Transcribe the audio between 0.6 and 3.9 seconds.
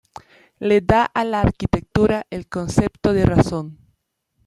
Le da a la arquitectura el concepto de razón.